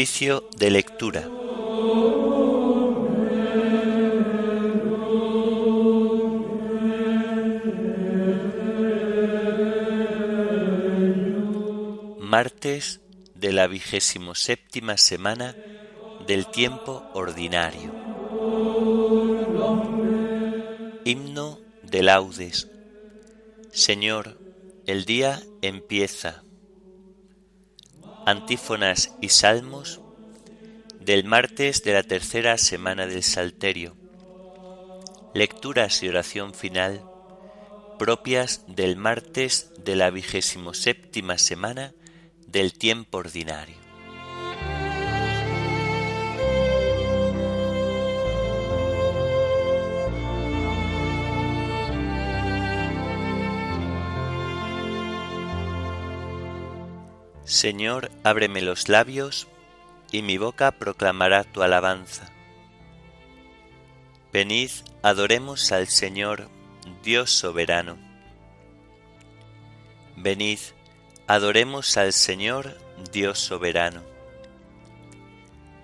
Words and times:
Oficio 0.00 0.48
de 0.56 0.70
lectura. 0.70 1.28
Martes 12.18 13.02
de 13.34 13.52
la 13.52 13.66
vigésimo 13.66 14.34
séptima 14.34 14.96
semana 14.96 15.54
del 16.26 16.46
tiempo 16.46 17.04
ordinario. 17.12 17.92
Himno 21.04 21.58
de 21.82 22.02
laudes. 22.02 22.68
Señor, 23.70 24.38
el 24.86 25.04
día 25.04 25.42
empieza 25.60 26.42
Antífonas 28.30 29.12
y 29.20 29.30
salmos 29.30 30.00
del 31.00 31.24
martes 31.24 31.82
de 31.82 31.94
la 31.94 32.04
tercera 32.04 32.58
semana 32.58 33.08
del 33.08 33.24
Salterio. 33.24 33.96
Lecturas 35.34 36.00
y 36.04 36.08
oración 36.08 36.54
final 36.54 37.02
propias 37.98 38.62
del 38.68 38.94
martes 38.94 39.72
de 39.82 39.96
la 39.96 40.10
vigésimo 40.10 40.74
séptima 40.74 41.38
semana 41.38 41.92
del 42.46 42.72
tiempo 42.72 43.18
ordinario. 43.18 43.79
Señor, 57.50 58.12
ábreme 58.22 58.62
los 58.62 58.88
labios, 58.88 59.48
y 60.12 60.22
mi 60.22 60.38
boca 60.38 60.70
proclamará 60.70 61.42
tu 61.42 61.64
alabanza. 61.64 62.30
Venid, 64.32 64.70
adoremos 65.02 65.72
al 65.72 65.88
Señor, 65.88 66.48
Dios 67.02 67.32
soberano. 67.32 67.98
Venid, 70.14 70.60
adoremos 71.26 71.96
al 71.96 72.12
Señor, 72.12 72.78
Dios 73.10 73.40
soberano. 73.40 74.04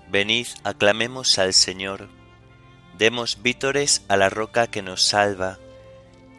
Venid, 0.09 0.47
aclamemos 0.63 1.37
al 1.41 1.53
Señor, 1.53 2.09
demos 2.97 3.43
vítores 3.43 4.05
a 4.07 4.17
la 4.17 4.31
roca 4.31 4.69
que 4.69 4.83
nos 4.83 5.03
salva, 5.03 5.59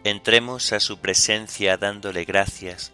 entremos 0.06 0.72
a 0.72 0.80
su 0.80 1.00
presencia 1.00 1.76
dándole 1.76 2.24
gracias 2.24 2.94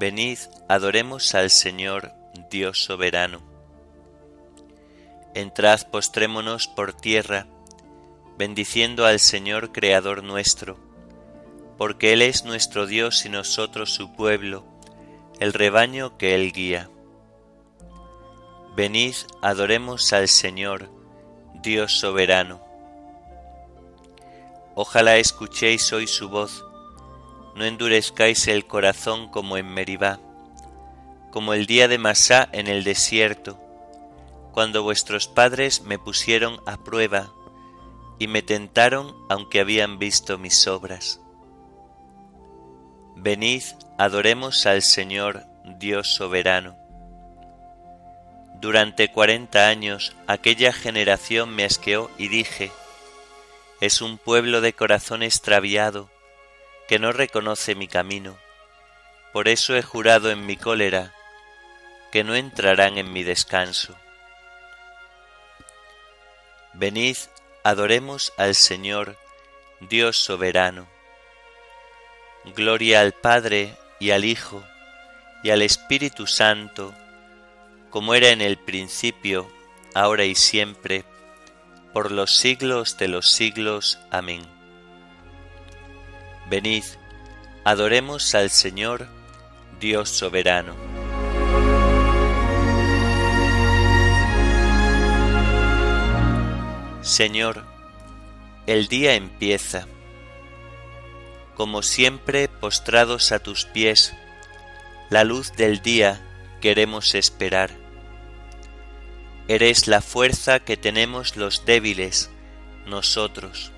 Venid, 0.00 0.38
adoremos 0.66 1.34
al 1.34 1.50
Señor, 1.50 2.14
Dios 2.50 2.82
soberano. 2.82 3.42
Entrad, 5.34 5.90
postrémonos 5.90 6.68
por 6.68 6.94
tierra, 6.94 7.46
bendiciendo 8.38 9.04
al 9.04 9.20
Señor 9.20 9.72
Creador 9.72 10.24
nuestro, 10.24 10.78
porque 11.76 12.14
Él 12.14 12.22
es 12.22 12.46
nuestro 12.46 12.86
Dios 12.86 13.26
y 13.26 13.28
nosotros 13.28 13.92
su 13.92 14.14
pueblo, 14.14 14.64
el 15.38 15.52
rebaño 15.52 16.16
que 16.16 16.34
Él 16.34 16.50
guía. 16.54 16.88
Venid, 18.74 19.16
adoremos 19.42 20.14
al 20.14 20.28
Señor, 20.28 20.88
Dios 21.62 21.92
soberano. 21.98 22.64
Ojalá 24.74 25.18
escuchéis 25.18 25.92
hoy 25.92 26.06
su 26.06 26.30
voz, 26.30 26.64
no 27.54 27.64
endurezcáis 27.64 28.48
el 28.48 28.66
corazón 28.66 29.28
como 29.28 29.56
en 29.56 29.72
Meribá, 29.72 30.20
como 31.30 31.54
el 31.54 31.66
día 31.66 31.88
de 31.88 31.98
Masá 31.98 32.48
en 32.52 32.66
el 32.66 32.84
desierto, 32.84 33.58
cuando 34.52 34.82
vuestros 34.82 35.28
padres 35.28 35.82
me 35.82 35.98
pusieron 35.98 36.60
a 36.66 36.76
prueba 36.78 37.30
y 38.18 38.26
me 38.26 38.42
tentaron 38.42 39.14
aunque 39.28 39.60
habían 39.60 39.98
visto 39.98 40.38
mis 40.38 40.66
obras. 40.66 41.20
Venid, 43.16 43.62
adoremos 43.98 44.66
al 44.66 44.82
Señor 44.82 45.44
Dios 45.78 46.08
soberano. 46.08 46.76
Durante 48.60 49.10
cuarenta 49.10 49.68
años 49.68 50.14
aquella 50.26 50.72
generación 50.72 51.54
me 51.54 51.64
asqueó 51.64 52.10
y 52.18 52.28
dije, 52.28 52.72
es 53.80 54.02
un 54.02 54.18
pueblo 54.18 54.60
de 54.60 54.74
corazón 54.74 55.22
extraviado, 55.22 56.10
que 56.90 56.98
no 56.98 57.12
reconoce 57.12 57.76
mi 57.76 57.86
camino. 57.86 58.36
Por 59.32 59.46
eso 59.46 59.76
he 59.76 59.82
jurado 59.82 60.28
en 60.32 60.44
mi 60.44 60.56
cólera 60.56 61.14
que 62.10 62.24
no 62.24 62.34
entrarán 62.34 62.98
en 62.98 63.12
mi 63.12 63.22
descanso. 63.22 63.94
Venid, 66.72 67.16
adoremos 67.62 68.32
al 68.38 68.56
Señor, 68.56 69.16
Dios 69.78 70.16
soberano. 70.16 70.88
Gloria 72.56 73.02
al 73.02 73.12
Padre 73.12 73.76
y 74.00 74.10
al 74.10 74.24
Hijo 74.24 74.60
y 75.44 75.50
al 75.50 75.62
Espíritu 75.62 76.26
Santo, 76.26 76.92
como 77.90 78.14
era 78.16 78.30
en 78.30 78.40
el 78.40 78.58
principio, 78.58 79.48
ahora 79.94 80.24
y 80.24 80.34
siempre, 80.34 81.04
por 81.92 82.10
los 82.10 82.34
siglos 82.36 82.98
de 82.98 83.06
los 83.06 83.30
siglos. 83.30 84.00
Amén. 84.10 84.59
Venid, 86.50 86.82
adoremos 87.62 88.34
al 88.34 88.50
Señor, 88.50 89.06
Dios 89.78 90.08
soberano. 90.08 90.74
Señor, 97.02 97.64
el 98.66 98.88
día 98.88 99.14
empieza. 99.14 99.86
Como 101.54 101.82
siempre, 101.82 102.48
postrados 102.48 103.30
a 103.30 103.38
tus 103.38 103.66
pies, 103.66 104.12
la 105.08 105.22
luz 105.22 105.52
del 105.52 105.82
día 105.82 106.20
queremos 106.60 107.14
esperar. 107.14 107.70
Eres 109.46 109.86
la 109.86 110.00
fuerza 110.00 110.58
que 110.58 110.76
tenemos 110.76 111.36
los 111.36 111.64
débiles, 111.64 112.28
nosotros. 112.86 113.70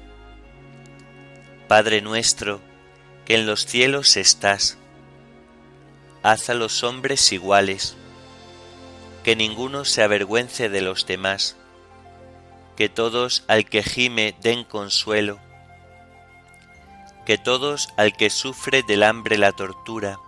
Padre 1.72 2.02
nuestro, 2.02 2.60
que 3.24 3.34
en 3.34 3.46
los 3.46 3.64
cielos 3.64 4.18
estás, 4.18 4.76
haz 6.22 6.50
a 6.50 6.54
los 6.54 6.84
hombres 6.84 7.32
iguales, 7.32 7.96
que 9.24 9.36
ninguno 9.36 9.86
se 9.86 10.02
avergüence 10.02 10.68
de 10.68 10.82
los 10.82 11.06
demás, 11.06 11.56
que 12.76 12.90
todos 12.90 13.44
al 13.48 13.64
que 13.64 13.82
gime 13.82 14.34
den 14.42 14.64
consuelo, 14.64 15.38
que 17.24 17.38
todos 17.38 17.88
al 17.96 18.14
que 18.18 18.28
sufre 18.28 18.82
del 18.82 19.02
hambre 19.02 19.38
la 19.38 19.52
tortura, 19.52 20.18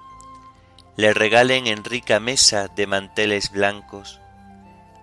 le 0.97 1.12
regalen 1.12 1.67
en 1.67 1.85
rica 1.85 2.20
mesa 2.20 2.69
de 2.69 2.87
manteles 2.87 3.52
blancos, 3.52 4.19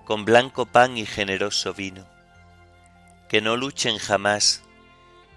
con 0.05 0.25
blanco 0.25 0.65
pan 0.65 0.97
y 0.97 1.05
generoso 1.05 1.75
vino, 1.75 2.07
que 3.29 3.41
no 3.41 3.57
luchen 3.57 3.99
jamás, 3.99 4.63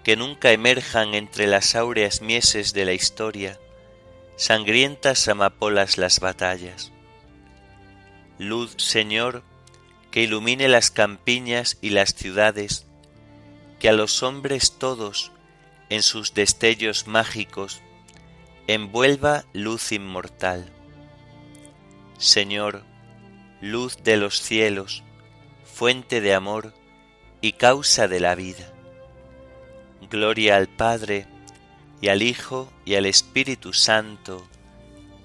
que 0.05 0.15
nunca 0.15 0.51
emerjan 0.51 1.15
entre 1.15 1.47
las 1.47 1.73
áureas 1.75 2.21
mieses 2.21 2.73
de 2.73 2.85
la 2.85 2.93
historia, 2.93 3.59
sangrientas 4.35 5.27
amapolas 5.27 5.97
las 5.97 6.19
batallas. 6.19 6.91
Luz, 8.37 8.75
Señor, 8.77 9.41
que 10.11 10.21
ilumine 10.21 10.67
las 10.67 10.91
campiñas 10.91 11.79
y 11.81 11.89
las 11.89 12.13
ciudades, 12.13 12.85
que 13.79 13.89
a 13.89 13.93
los 13.93 14.21
hombres 14.21 14.77
todos, 14.77 15.31
en 15.89 16.03
sus 16.03 16.35
destellos 16.35 17.07
mágicos, 17.07 17.81
envuelva 18.67 19.45
luz 19.53 19.91
inmortal. 19.91 20.71
Señor, 22.19 22.83
luz 23.59 23.97
de 24.03 24.17
los 24.17 24.39
cielos, 24.39 25.03
fuente 25.63 26.21
de 26.21 26.35
amor 26.35 26.75
y 27.41 27.53
causa 27.53 28.07
de 28.07 28.19
la 28.19 28.35
vida 28.35 28.74
Gloria 30.09 30.55
al 30.55 30.67
Padre, 30.67 31.27
y 32.01 32.09
al 32.09 32.21
Hijo, 32.21 32.71
y 32.85 32.95
al 32.95 33.05
Espíritu 33.05 33.73
Santo. 33.73 34.47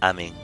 Amén. 0.00 0.34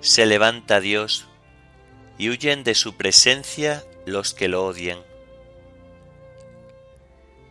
Se 0.00 0.26
levanta 0.26 0.80
Dios 0.80 1.26
y 2.18 2.28
huyen 2.28 2.64
de 2.64 2.74
su 2.74 2.96
presencia 2.96 3.84
los 4.04 4.34
que 4.34 4.48
lo 4.48 4.64
odian. 4.64 4.98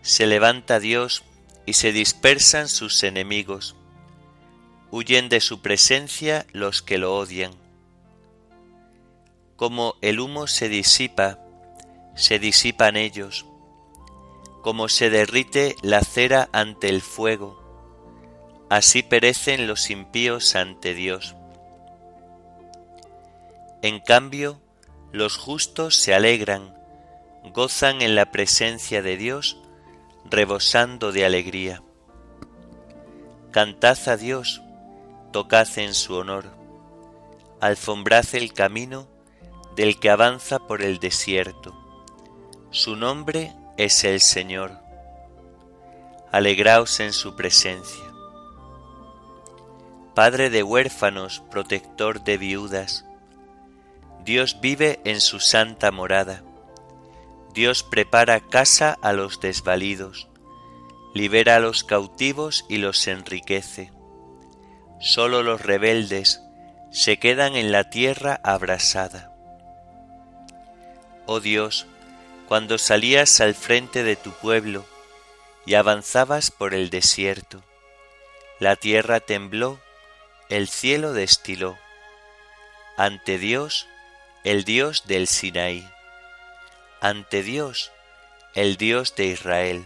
Se 0.01 0.25
levanta 0.25 0.79
Dios 0.79 1.23
y 1.65 1.73
se 1.73 1.91
dispersan 1.91 2.67
sus 2.67 3.03
enemigos. 3.03 3.75
Huyen 4.89 5.29
de 5.29 5.39
su 5.39 5.61
presencia 5.61 6.45
los 6.51 6.81
que 6.81 6.97
lo 6.97 7.15
odian. 7.15 7.60
Como 9.61 9.93
el 10.01 10.19
humo 10.19 10.47
se 10.47 10.69
disipa, 10.69 11.37
se 12.15 12.39
disipan 12.39 12.95
ellos. 12.97 13.45
Como 14.63 14.89
se 14.89 15.11
derrite 15.11 15.75
la 15.83 16.01
cera 16.01 16.49
ante 16.51 16.89
el 16.89 17.03
fuego, 17.03 17.61
así 18.71 19.03
perecen 19.03 19.67
los 19.67 19.91
impíos 19.91 20.55
ante 20.55 20.95
Dios. 20.95 21.35
En 23.83 23.99
cambio, 23.99 24.59
los 25.11 25.37
justos 25.37 25.95
se 25.95 26.15
alegran, 26.15 26.75
gozan 27.53 28.01
en 28.01 28.15
la 28.15 28.31
presencia 28.31 29.03
de 29.03 29.15
Dios, 29.15 29.61
rebosando 30.25 31.11
de 31.11 31.23
alegría. 31.23 31.83
Cantad 33.51 34.09
a 34.09 34.17
Dios, 34.17 34.63
tocad 35.31 35.67
en 35.77 35.93
su 35.93 36.15
honor, 36.15 36.45
alfombrad 37.59 38.25
el 38.33 38.53
camino 38.53 39.20
del 39.75 39.99
que 39.99 40.09
avanza 40.09 40.59
por 40.59 40.81
el 40.81 40.99
desierto. 40.99 41.75
Su 42.71 42.95
nombre 42.95 43.53
es 43.77 44.03
el 44.03 44.21
Señor. 44.21 44.79
Alegraos 46.31 46.99
en 46.99 47.13
su 47.13 47.35
presencia. 47.35 48.05
Padre 50.15 50.49
de 50.49 50.63
huérfanos, 50.63 51.41
protector 51.49 52.23
de 52.23 52.37
viudas, 52.37 53.05
Dios 54.23 54.59
vive 54.61 54.99
en 55.03 55.19
su 55.19 55.39
santa 55.39 55.91
morada. 55.91 56.43
Dios 57.53 57.83
prepara 57.83 58.39
casa 58.39 58.97
a 59.01 59.13
los 59.13 59.39
desvalidos, 59.39 60.29
libera 61.13 61.55
a 61.55 61.59
los 61.59 61.83
cautivos 61.83 62.65
y 62.69 62.77
los 62.77 63.07
enriquece. 63.07 63.91
Solo 64.99 65.43
los 65.43 65.61
rebeldes 65.61 66.41
se 66.91 67.17
quedan 67.17 67.55
en 67.55 67.71
la 67.71 67.89
tierra 67.89 68.39
abrasada. 68.43 69.30
Oh 71.33 71.39
Dios, 71.39 71.85
cuando 72.49 72.77
salías 72.77 73.39
al 73.39 73.55
frente 73.55 74.03
de 74.03 74.17
tu 74.17 74.31
pueblo 74.31 74.85
y 75.65 75.75
avanzabas 75.75 76.51
por 76.51 76.73
el 76.73 76.89
desierto, 76.89 77.63
la 78.59 78.75
tierra 78.75 79.21
tembló 79.21 79.79
el 80.49 80.67
cielo 80.67 81.13
destiló. 81.13 81.77
Ante 82.97 83.37
Dios, 83.37 83.87
el 84.43 84.65
Dios 84.65 85.07
del 85.07 85.29
Sinaí. 85.29 85.89
Ante 86.99 87.43
Dios, 87.43 87.93
el 88.53 88.75
Dios 88.75 89.15
de 89.15 89.27
Israel. 89.27 89.85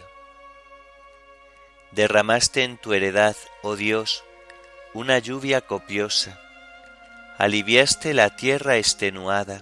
Derramaste 1.92 2.64
en 2.64 2.80
tu 2.80 2.94
heredad, 2.94 3.36
oh 3.62 3.76
Dios, 3.76 4.24
una 4.96 5.20
lluvia 5.20 5.62
copiosa. 5.62 6.40
Aliviaste 7.38 8.16
la 8.16 8.36
tierra 8.36 8.78
extenuada, 8.78 9.62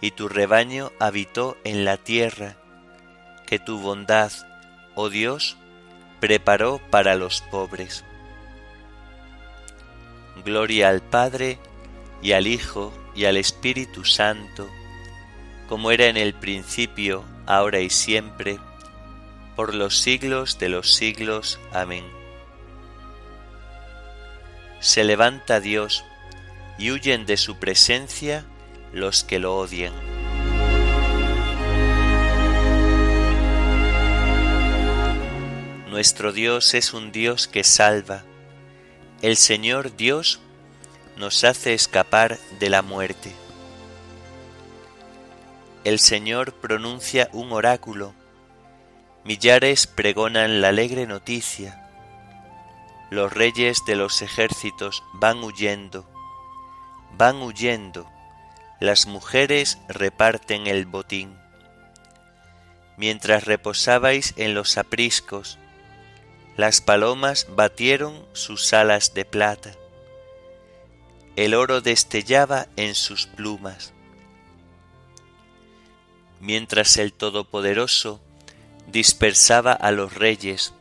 y 0.00 0.12
tu 0.12 0.28
rebaño 0.28 0.92
habitó 0.98 1.56
en 1.64 1.84
la 1.84 1.96
tierra, 1.96 2.56
que 3.46 3.58
tu 3.58 3.78
bondad, 3.78 4.32
oh 4.94 5.10
Dios, 5.10 5.56
preparó 6.20 6.80
para 6.90 7.14
los 7.14 7.42
pobres. 7.42 8.04
Gloria 10.44 10.88
al 10.88 11.02
Padre 11.02 11.58
y 12.22 12.32
al 12.32 12.46
Hijo 12.46 12.92
y 13.14 13.24
al 13.24 13.36
Espíritu 13.36 14.04
Santo, 14.04 14.68
como 15.68 15.90
era 15.90 16.06
en 16.06 16.16
el 16.16 16.34
principio, 16.34 17.24
ahora 17.46 17.80
y 17.80 17.90
siempre, 17.90 18.58
por 19.56 19.74
los 19.74 19.98
siglos 19.98 20.58
de 20.58 20.68
los 20.68 20.94
siglos. 20.94 21.60
Amén. 21.72 22.04
Se 24.80 25.04
levanta 25.04 25.60
Dios 25.60 26.04
y 26.78 26.90
huyen 26.90 27.26
de 27.26 27.36
su 27.36 27.58
presencia 27.58 28.46
los 28.92 29.24
que 29.24 29.38
lo 29.38 29.56
odian. 29.56 29.92
Nuestro 35.90 36.32
Dios 36.32 36.74
es 36.74 36.94
un 36.94 37.12
Dios 37.12 37.48
que 37.48 37.64
salva 37.64 38.24
el 39.22 39.36
Señor 39.36 39.96
Dios 39.96 40.40
nos 41.18 41.44
hace 41.44 41.74
escapar 41.74 42.38
de 42.58 42.70
la 42.70 42.80
muerte. 42.80 43.30
El 45.84 45.98
Señor 45.98 46.54
pronuncia 46.54 47.28
un 47.34 47.52
oráculo, 47.52 48.14
millares 49.24 49.86
pregonan 49.86 50.62
la 50.62 50.68
alegre 50.68 51.06
noticia, 51.06 51.86
los 53.10 53.30
reyes 53.30 53.84
de 53.86 53.94
los 53.94 54.22
ejércitos 54.22 55.02
van 55.12 55.44
huyendo, 55.44 56.08
van 57.18 57.42
huyendo, 57.42 58.10
las 58.80 59.06
mujeres 59.06 59.78
reparten 59.88 60.66
el 60.66 60.86
botín. 60.86 61.36
Mientras 62.96 63.44
reposabais 63.44 64.34
en 64.36 64.54
los 64.54 64.78
apriscos, 64.78 65.58
las 66.56 66.80
palomas 66.80 67.46
batieron 67.50 68.26
sus 68.32 68.72
alas 68.72 69.14
de 69.14 69.24
plata. 69.24 69.72
El 71.36 71.54
oro 71.54 71.80
destellaba 71.80 72.66
en 72.76 72.94
sus 72.94 73.26
plumas. 73.26 73.92
Mientras 76.40 76.96
el 76.96 77.12
Todopoderoso 77.12 78.20
dispersaba 78.86 79.72
a 79.72 79.90
los 79.92 80.14
reyes, 80.14 80.72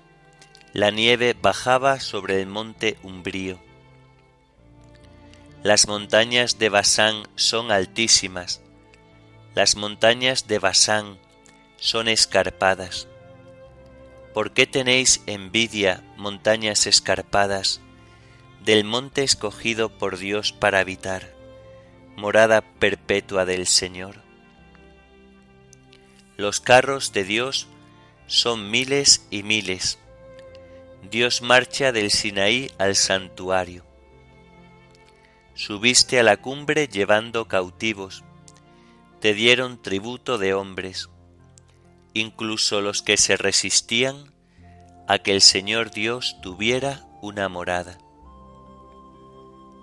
la 0.73 0.89
nieve 0.89 1.35
bajaba 1.39 1.99
sobre 1.99 2.41
el 2.41 2.47
monte 2.47 2.97
umbrío. 3.03 3.68
Las 5.61 5.89
montañas 5.89 6.57
de 6.57 6.69
Basán 6.69 7.27
son 7.35 7.69
altísimas, 7.69 8.61
las 9.55 9.75
montañas 9.75 10.47
de 10.47 10.57
Basán 10.57 11.19
son 11.75 12.07
escarpadas. 12.07 13.09
¿Por 14.33 14.53
qué 14.53 14.67
tenéis 14.67 15.21
envidia, 15.25 16.01
montañas 16.15 16.87
escarpadas, 16.87 17.81
del 18.63 18.85
monte 18.85 19.23
escogido 19.23 19.89
por 19.89 20.17
Dios 20.17 20.53
para 20.53 20.79
habitar, 20.79 21.35
morada 22.15 22.61
perpetua 22.61 23.43
del 23.43 23.67
Señor? 23.67 24.21
Los 26.37 26.61
carros 26.61 27.11
de 27.11 27.25
Dios 27.25 27.67
son 28.27 28.71
miles 28.71 29.27
y 29.29 29.43
miles. 29.43 29.99
Dios 31.11 31.41
marcha 31.41 31.91
del 31.91 32.11
Sinaí 32.11 32.71
al 32.77 32.95
santuario. 32.95 33.88
Subiste 35.59 36.21
a 36.21 36.23
la 36.23 36.37
cumbre 36.37 36.87
llevando 36.87 37.49
cautivos, 37.49 38.23
te 39.19 39.33
dieron 39.33 39.81
tributo 39.81 40.37
de 40.37 40.53
hombres 40.53 41.09
incluso 42.13 42.79
los 42.79 43.01
que 43.01 43.17
se 43.17 43.35
resistían 43.35 44.31
a 45.05 45.17
que 45.19 45.33
el 45.33 45.41
Señor 45.41 45.91
Dios 45.91 46.37
tuviera 46.41 47.05
una 47.21 47.49
morada. 47.49 47.97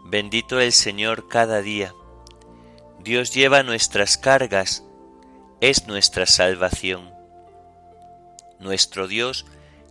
Bendito 0.06 0.60
el 0.60 0.72
Señor 0.72 1.28
cada 1.28 1.60
día. 1.60 1.92
Dios 3.00 3.34
lleva 3.34 3.62
nuestras 3.62 4.16
cargas, 4.16 4.82
es 5.60 5.86
nuestra 5.86 6.24
salvación. 6.24 7.10
Nuestro 8.60 9.08
Dios 9.08 9.44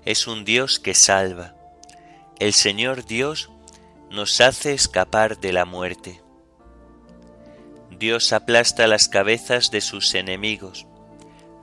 es 0.03 0.25
un 0.25 0.45
Dios 0.45 0.79
que 0.79 0.95
salva. 0.95 1.53
El 2.39 2.53
Señor 2.53 3.05
Dios 3.05 3.51
nos 4.09 4.41
hace 4.41 4.73
escapar 4.73 5.39
de 5.39 5.53
la 5.53 5.65
muerte. 5.65 6.21
Dios 7.91 8.33
aplasta 8.33 8.87
las 8.87 9.07
cabezas 9.09 9.71
de 9.71 9.81
sus 9.81 10.15
enemigos 10.15 10.87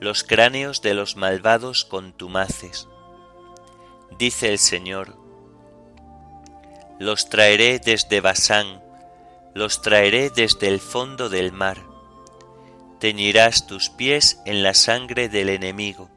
los 0.03 0.25
cráneos 0.25 0.83
de 0.83 0.95
los 0.95 1.17
malvados 1.17 1.85
contumaces. 1.85 2.89
Dice 4.19 4.49
el 4.49 4.59
Señor, 4.59 5.17
los 6.99 7.29
traeré 7.29 7.79
desde 7.79 8.21
Basán, 8.21 8.83
los 9.55 9.81
traeré 9.81 10.31
desde 10.31 10.67
el 10.67 10.81
fondo 10.81 11.29
del 11.29 11.53
mar. 11.53 11.79
Teñirás 12.99 13.69
tus 13.69 13.91
pies 13.91 14.41
en 14.45 14.65
la 14.65 14.75
sangre 14.75 15.29
del 15.29 15.49
enemigo, 15.49 16.11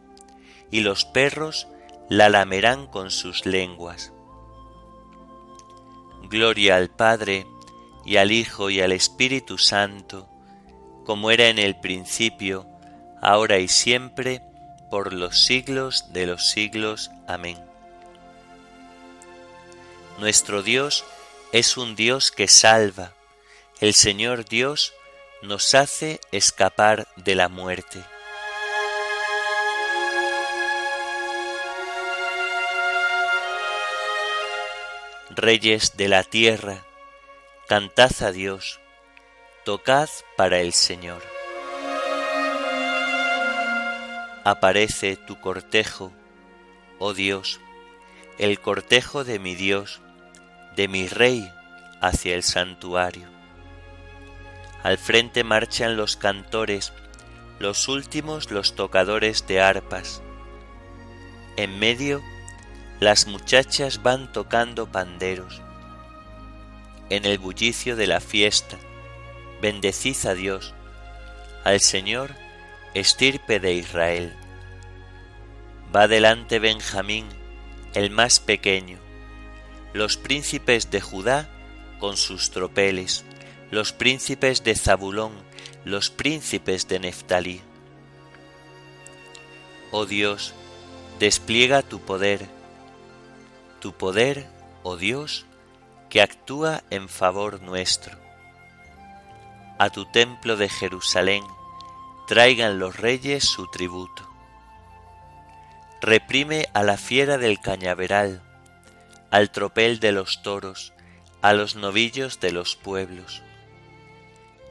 y 0.72 0.80
los 0.80 1.06
perros 1.06 1.68
la 2.10 2.30
lamerán 2.30 2.88
con 2.88 3.12
sus 3.12 3.46
lenguas. 3.46 4.14
Gloria 6.36 6.76
al 6.76 6.90
Padre, 6.90 7.48
y 8.04 8.18
al 8.18 8.34
Hijo, 8.34 8.70
y 8.70 8.82
al 8.82 8.92
Espíritu 8.92 9.58
Santo, 9.58 10.28
como 11.06 11.32
era 11.32 11.48
en 11.48 11.58
el 11.58 11.80
principio, 11.80 12.68
ahora 13.22 13.60
y 13.60 13.70
siempre, 13.70 14.42
por 14.92 15.14
los 15.14 15.46
siglos 15.46 16.12
de 16.12 16.26
los 16.26 16.50
siglos. 16.50 17.10
Amén. 17.26 17.58
Nuestro 20.20 20.62
Dios 20.62 21.06
es 21.54 21.78
un 21.78 21.96
Dios 21.96 22.32
que 22.32 22.50
salva, 22.50 23.14
el 23.80 23.94
Señor 23.94 24.44
Dios 24.44 24.92
nos 25.42 25.74
hace 25.74 26.20
escapar 26.34 27.08
de 27.16 27.36
la 27.36 27.48
muerte. 27.48 28.04
Reyes 35.38 35.98
de 35.98 36.08
la 36.08 36.24
tierra, 36.24 36.86
cantad 37.68 38.10
a 38.22 38.32
Dios, 38.32 38.80
tocad 39.66 40.08
para 40.38 40.60
el 40.62 40.72
Señor. 40.72 41.22
Aparece 44.46 45.18
tu 45.18 45.42
cortejo, 45.42 46.14
oh 47.00 47.14
Dios, 47.14 47.60
el 48.38 48.62
cortejo 48.62 49.26
de 49.26 49.40
mi 49.40 49.56
Dios, 49.56 50.00
de 50.78 50.88
mi 50.88 51.10
Rey, 51.10 51.52
hacia 52.00 52.34
el 52.34 52.42
santuario. 52.42 53.28
Al 54.84 54.98
frente 54.98 55.44
marchan 55.44 55.98
los 55.98 56.16
cantores, 56.16 56.94
los 57.60 57.90
últimos 57.90 58.52
los 58.52 58.76
tocadores 58.76 59.46
de 59.48 59.60
arpas. 59.60 60.22
En 61.58 61.78
medio 61.78 62.24
las 63.00 63.28
muchachas 63.28 64.02
van 64.04 64.32
tocando 64.32 64.90
panderos. 64.90 65.62
En 67.10 67.26
el 67.26 67.38
bullicio 67.38 67.96
de 67.96 68.08
la 68.08 68.20
fiesta, 68.20 68.78
bendecid 69.62 70.26
a 70.26 70.34
Dios, 70.34 70.74
al 71.64 71.82
Señor, 71.82 72.36
estirpe 72.94 73.60
de 73.60 73.74
Israel. 73.74 74.34
Va 75.94 76.08
delante 76.08 76.60
Benjamín, 76.60 77.28
el 77.94 78.10
más 78.12 78.40
pequeño, 78.40 78.98
los 79.94 80.18
príncipes 80.18 80.90
de 80.90 81.02
Judá 81.02 81.50
con 82.00 82.18
sus 82.18 82.52
tropeles, 82.52 83.26
los 83.72 83.92
príncipes 83.92 84.64
de 84.64 84.76
Zabulón, 84.76 85.34
los 85.84 86.10
príncipes 86.10 86.88
de 86.88 87.00
Neftalí. 87.00 87.62
Oh 89.92 90.06
Dios, 90.06 90.54
despliega 91.20 91.82
tu 91.82 92.00
poder, 92.00 92.48
tu 93.86 93.94
poder, 93.94 94.48
oh 94.82 94.98
Dios, 94.98 95.46
que 96.10 96.20
actúa 96.20 96.84
en 96.90 97.08
favor 97.08 97.62
nuestro. 97.62 98.18
A 99.78 99.92
tu 99.92 100.08
templo 100.12 100.58
de 100.58 100.70
Jerusalén 100.70 101.44
traigan 102.28 102.80
los 102.80 102.98
reyes 102.98 103.44
su 103.44 103.68
tributo. 103.68 104.28
Reprime 106.02 106.68
a 106.74 106.82
la 106.82 106.98
fiera 106.98 107.38
del 107.38 107.60
cañaveral, 107.60 108.42
al 109.30 109.52
tropel 109.52 110.00
de 110.00 110.14
los 110.14 110.42
toros, 110.42 110.92
a 111.44 111.54
los 111.54 111.76
novillos 111.76 112.40
de 112.40 112.54
los 112.54 112.76
pueblos. 112.76 113.44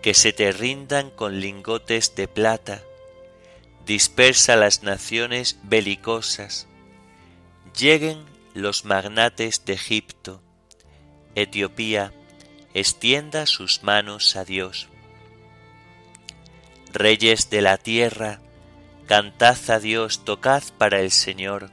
Que 0.03 0.15
se 0.15 0.33
te 0.33 0.51
rindan 0.51 1.11
con 1.11 1.39
lingotes 1.39 2.17
de 2.17 2.27
plata, 2.27 2.83
dispersa 3.87 4.57
las 4.57 4.83
naciones 4.83 5.61
belicosas, 5.63 6.67
lleguen 7.79 8.34
los 8.55 8.85
magnates 8.85 9.65
de 9.65 9.73
Egipto, 9.73 10.41
Etiopía, 11.35 12.13
extienda 12.73 13.47
sus 13.47 13.83
manos 13.83 14.37
a 14.37 14.45
Dios. 14.45 14.89
Reyes 16.93 17.51
de 17.51 17.63
la 17.63 17.79
tierra, 17.79 18.41
cantad 19.07 19.59
a 19.71 19.81
Dios, 19.81 20.25
tocad 20.25 20.63
para 20.79 21.01
el 21.01 21.11
Señor, 21.11 21.73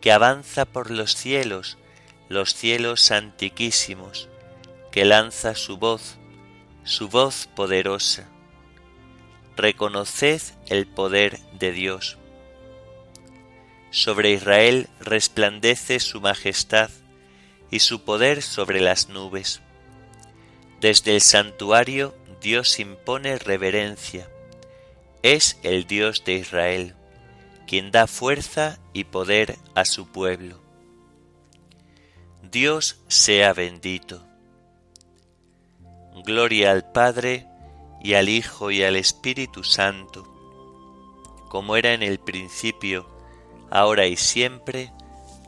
que 0.00 0.12
avanza 0.12 0.64
por 0.64 0.92
los 0.92 1.16
cielos, 1.16 1.76
los 2.28 2.54
cielos 2.54 3.10
antiquísimos, 3.10 4.28
que 4.92 5.04
lanza 5.04 5.56
su 5.56 5.76
voz, 5.76 6.18
su 6.84 7.08
voz 7.08 7.48
poderosa. 7.48 8.28
Reconoced 9.56 10.40
el 10.68 10.86
poder 10.86 11.40
de 11.58 11.72
Dios 11.72 12.16
sobre 13.92 14.32
Israel 14.32 14.88
resplandece 15.00 16.00
su 16.00 16.20
majestad 16.20 16.90
y 17.70 17.80
su 17.80 18.02
poder 18.02 18.42
sobre 18.42 18.80
las 18.80 19.10
nubes. 19.10 19.60
Desde 20.80 21.14
el 21.14 21.20
santuario 21.20 22.14
Dios 22.40 22.80
impone 22.80 23.38
reverencia. 23.38 24.28
Es 25.22 25.58
el 25.62 25.86
Dios 25.86 26.24
de 26.24 26.34
Israel, 26.34 26.94
quien 27.66 27.92
da 27.92 28.06
fuerza 28.06 28.80
y 28.94 29.04
poder 29.04 29.58
a 29.74 29.84
su 29.84 30.08
pueblo. 30.08 30.58
Dios 32.50 32.98
sea 33.08 33.52
bendito. 33.52 34.26
Gloria 36.24 36.70
al 36.72 36.90
Padre 36.90 37.46
y 38.02 38.14
al 38.14 38.28
Hijo 38.30 38.70
y 38.70 38.82
al 38.82 38.96
Espíritu 38.96 39.64
Santo, 39.64 40.24
como 41.50 41.76
era 41.76 41.92
en 41.92 42.02
el 42.02 42.18
principio, 42.18 43.11
ahora 43.72 44.06
y 44.06 44.16
siempre, 44.16 44.92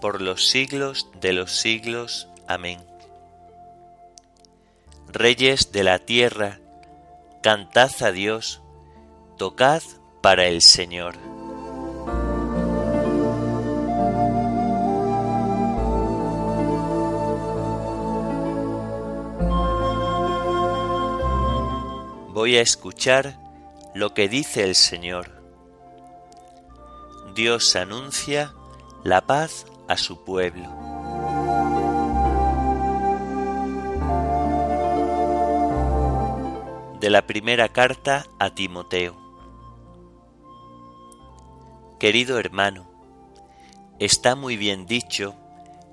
por 0.01 0.23
los 0.23 0.49
siglos 0.49 1.09
de 1.21 1.35
los 1.35 1.53
siglos. 1.53 2.27
Amén. 2.49 2.81
Reyes 5.09 5.73
de 5.73 5.85
la 5.85 5.99
tierra, 5.99 6.59
cantad 7.43 7.91
a 8.01 8.13
Dios, 8.13 8.63
tocad 9.37 9.83
para 10.23 10.47
el 10.47 10.63
Señor. 10.63 11.17
Voy 22.33 22.57
a 22.57 22.63
escuchar 22.63 23.39
lo 23.95 24.15
que 24.15 24.29
dice 24.31 24.65
el 24.65 24.75
Señor. 24.75 25.34
Dios 27.35 27.75
anuncia 27.75 28.55
la 29.03 29.27
paz 29.27 29.67
a 29.89 29.97
su 29.97 30.23
pueblo. 30.23 30.69
De 37.01 37.11
la 37.11 37.27
primera 37.27 37.71
carta 37.71 38.25
a 38.39 38.55
Timoteo. 38.55 39.17
Querido 41.99 42.39
hermano, 42.39 42.89
está 43.99 44.37
muy 44.37 44.57
bien 44.57 44.87
dicho 44.87 45.35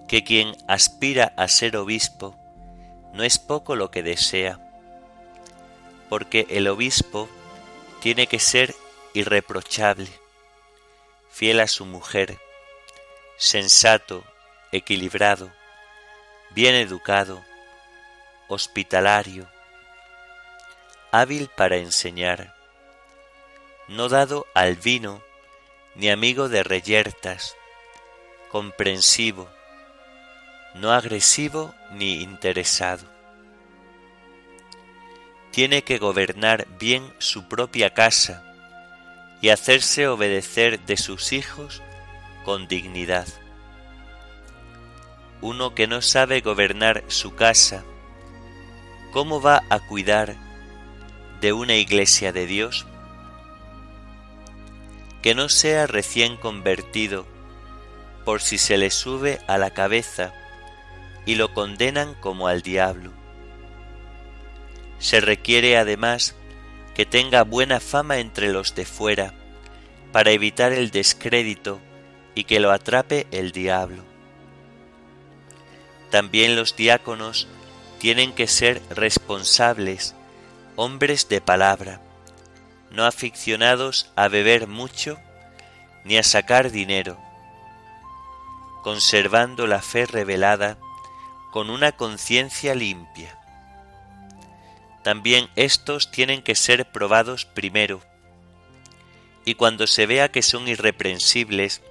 que 0.08 0.24
quien 0.24 0.56
aspira 0.68 1.34
a 1.38 1.48
ser 1.48 1.76
obispo 1.76 2.36
no 3.16 3.24
es 3.24 3.40
poco 3.40 3.76
lo 3.76 3.90
que 3.90 4.04
desea, 4.04 4.60
porque 6.08 6.46
el 6.52 6.68
obispo 6.68 7.28
tiene 8.00 8.28
que 8.28 8.38
ser 8.38 8.76
irreprochable, 9.16 10.21
fiel 11.42 11.60
a 11.60 11.68
su 11.68 11.86
mujer, 11.88 12.38
sensato, 13.36 14.24
equilibrado, 14.72 15.52
bien 16.52 16.76
educado, 16.76 17.44
hospitalario, 18.48 19.50
hábil 21.12 21.50
para 21.58 21.78
enseñar, 21.78 22.56
no 23.88 24.08
dado 24.08 24.46
al 24.54 24.76
vino 24.76 25.24
ni 25.96 26.12
amigo 26.12 26.48
de 26.48 26.62
reyertas, 26.62 27.56
comprensivo, 28.52 29.50
no 30.76 30.92
agresivo 30.92 31.74
ni 31.90 32.22
interesado. 32.22 33.08
Tiene 35.50 35.84
que 35.84 35.98
gobernar 35.98 36.68
bien 36.78 37.12
su 37.18 37.48
propia 37.48 37.96
casa, 37.96 38.51
y 39.42 39.50
hacerse 39.50 40.08
obedecer 40.08 40.80
de 40.86 40.98
sus 40.98 41.34
hijos 41.34 41.82
con 42.46 42.68
dignidad. 42.68 43.28
Uno 45.42 45.74
que 45.74 45.88
no 45.88 46.02
sabe 46.04 46.42
gobernar 46.42 47.04
su 47.08 47.34
casa, 47.34 47.84
¿cómo 49.12 49.42
va 49.42 49.64
a 49.70 49.80
cuidar 49.80 50.36
de 51.42 51.54
una 51.54 51.76
iglesia 51.76 52.32
de 52.32 52.46
Dios? 52.46 52.86
Que 55.24 55.34
no 55.34 55.50
sea 55.50 55.88
recién 55.88 56.38
convertido, 56.38 57.26
por 58.24 58.42
si 58.42 58.60
se 58.60 58.78
le 58.78 58.92
sube 58.92 59.40
a 59.48 59.58
la 59.58 59.72
cabeza 59.72 60.32
y 61.26 61.36
lo 61.36 61.54
condenan 61.54 62.14
como 62.16 62.48
al 62.48 62.62
diablo. 62.62 63.12
Se 65.00 65.20
requiere 65.20 65.78
además 65.78 66.36
que 66.96 67.06
tenga 67.06 67.44
buena 67.44 67.80
fama 67.80 68.18
entre 68.18 68.52
los 68.52 68.76
de 68.76 68.86
fuera, 68.86 69.34
para 70.12 70.32
evitar 70.32 70.74
el 70.74 70.92
descrédito 70.92 71.80
y 72.36 72.44
que 72.44 72.60
lo 72.60 72.72
atrape 72.72 73.28
el 73.32 73.52
diablo. 73.52 74.04
También 76.10 76.56
los 76.56 76.76
diáconos 76.76 77.48
tienen 78.00 78.34
que 78.34 78.48
ser 78.48 78.82
responsables, 78.90 80.16
hombres 80.76 81.30
de 81.30 81.40
palabra, 81.40 82.02
no 82.90 83.06
aficionados 83.06 84.12
a 84.16 84.28
beber 84.28 84.68
mucho 84.68 85.18
ni 86.04 86.18
a 86.18 86.24
sacar 86.24 86.72
dinero, 86.72 87.18
conservando 88.84 89.68
la 89.68 89.82
fe 89.82 90.06
revelada 90.06 90.78
con 91.52 91.70
una 91.70 91.94
conciencia 91.94 92.76
limpia 92.76 93.41
también 95.04 95.50
estos 95.56 96.12
tienen 96.12 96.42
que 96.42 96.56
ser 96.56 96.92
probados 96.92 97.46
primero, 97.46 98.02
y 99.46 99.56
cuando 99.56 99.88
se 99.88 100.06
vea 100.06 100.32
que 100.32 100.42
son 100.42 100.68
irreprensibles, 100.68 101.82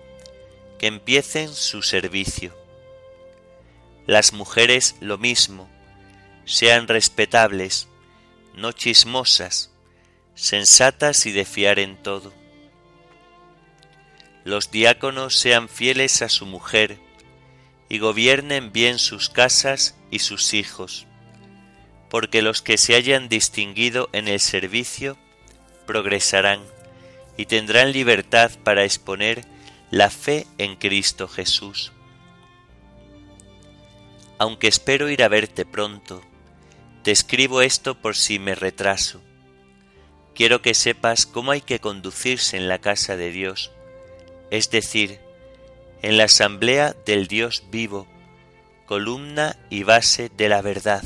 que 0.78 0.86
empiecen 0.86 1.52
su 1.52 1.82
servicio. 1.82 2.56
Las 4.06 4.32
mujeres 4.32 4.96
lo 5.00 5.18
mismo, 5.18 5.68
sean 6.44 6.88
respetables, 6.88 7.88
no 8.54 8.72
chismosas, 8.72 9.70
sensatas 10.34 11.26
y 11.26 11.32
de 11.32 11.44
fiar 11.44 11.78
en 11.78 11.96
todo. 12.02 12.32
Los 14.44 14.70
diáconos 14.70 15.36
sean 15.38 15.68
fieles 15.68 16.22
a 16.22 16.28
su 16.28 16.46
mujer 16.46 16.98
y 17.88 17.98
gobiernen 17.98 18.72
bien 18.72 18.98
sus 18.98 19.28
casas 19.28 19.96
y 20.10 20.20
sus 20.20 20.54
hijos, 20.54 21.06
porque 22.10 22.42
los 22.42 22.60
que 22.60 22.76
se 22.76 22.96
hayan 22.96 23.28
distinguido 23.28 24.10
en 24.12 24.28
el 24.28 24.40
servicio 24.40 25.16
progresarán 25.86 26.60
y 27.36 27.46
tendrán 27.46 27.92
libertad 27.92 28.50
para 28.64 28.84
exponer 28.84 29.46
la 29.90 30.10
fe 30.10 30.46
en 30.58 30.76
Cristo 30.76 31.28
Jesús. 31.28 31.92
Aunque 34.38 34.68
espero 34.68 35.08
ir 35.08 35.22
a 35.22 35.28
verte 35.28 35.64
pronto, 35.64 36.22
te 37.02 37.12
escribo 37.12 37.62
esto 37.62 37.94
por 37.94 38.16
si 38.16 38.38
me 38.38 38.54
retraso. 38.54 39.22
Quiero 40.34 40.62
que 40.62 40.74
sepas 40.74 41.26
cómo 41.26 41.50
hay 41.50 41.60
que 41.60 41.78
conducirse 41.78 42.56
en 42.56 42.68
la 42.68 42.78
casa 42.78 43.16
de 43.16 43.30
Dios, 43.30 43.70
es 44.50 44.70
decir, 44.70 45.20
en 46.02 46.16
la 46.16 46.24
asamblea 46.24 46.94
del 47.06 47.26
Dios 47.26 47.64
vivo, 47.70 48.06
columna 48.86 49.56
y 49.70 49.82
base 49.82 50.30
de 50.36 50.48
la 50.48 50.62
verdad. 50.62 51.04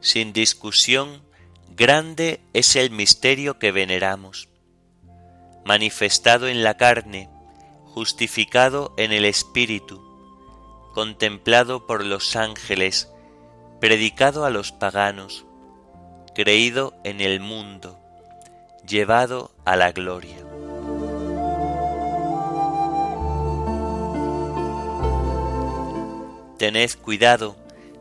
Sin 0.00 0.32
discusión, 0.32 1.22
grande 1.76 2.40
es 2.52 2.76
el 2.76 2.90
misterio 2.90 3.58
que 3.58 3.72
veneramos, 3.72 4.48
manifestado 5.64 6.46
en 6.46 6.62
la 6.62 6.76
carne, 6.76 7.28
justificado 7.84 8.94
en 8.96 9.12
el 9.12 9.24
Espíritu, 9.24 10.00
contemplado 10.94 11.86
por 11.86 12.04
los 12.04 12.36
ángeles, 12.36 13.08
predicado 13.80 14.44
a 14.44 14.50
los 14.50 14.70
paganos, 14.70 15.44
creído 16.32 16.94
en 17.02 17.20
el 17.20 17.40
mundo, 17.40 17.98
llevado 18.86 19.50
a 19.64 19.74
la 19.74 19.90
gloria. 19.90 20.36
Tened 26.56 26.90
cuidado 27.02 27.56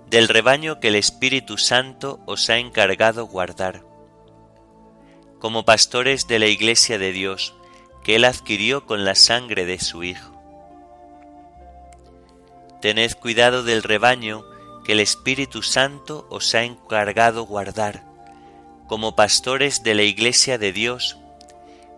del 0.09 0.29
rebaño 0.29 0.79
que 0.79 0.87
el 0.87 0.95
Espíritu 0.95 1.57
Santo 1.57 2.21
os 2.25 2.49
ha 2.49 2.57
encargado 2.57 3.25
guardar. 3.25 3.83
Como 5.39 5.65
pastores 5.65 6.27
de 6.27 6.39
la 6.39 6.47
Iglesia 6.47 6.97
de 6.97 7.11
Dios, 7.11 7.53
que 8.03 8.15
Él 8.15 8.23
adquirió 8.23 8.85
con 8.85 9.03
la 9.03 9.15
sangre 9.15 9.65
de 9.65 9.79
su 9.79 10.03
Hijo. 10.03 10.31
Tened 12.81 13.13
cuidado 13.15 13.63
del 13.63 13.83
rebaño 13.83 14.45
que 14.85 14.93
el 14.93 15.01
Espíritu 15.01 15.61
Santo 15.61 16.25
os 16.29 16.55
ha 16.55 16.63
encargado 16.63 17.43
guardar, 17.43 18.05
como 18.87 19.15
pastores 19.15 19.83
de 19.83 19.93
la 19.93 20.03
Iglesia 20.03 20.57
de 20.57 20.71
Dios, 20.71 21.17